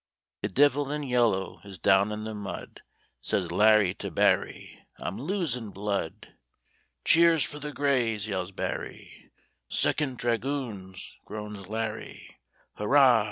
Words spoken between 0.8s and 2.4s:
in yellow is down in the